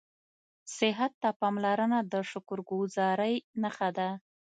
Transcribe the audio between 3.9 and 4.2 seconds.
ده